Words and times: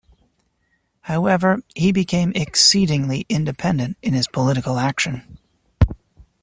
However, 1.01 1.61
he 1.75 1.91
became 1.91 2.31
exceedingly 2.31 3.27
independent 3.29 3.97
in 4.01 4.13
his 4.15 4.27
political 4.27 4.79
action. 4.79 5.37